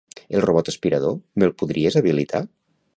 El 0.37 0.43
robot 0.45 0.71
aspirador, 0.73 1.15
me'l 1.39 1.55
podries 1.63 2.03
habilitar? 2.03 2.47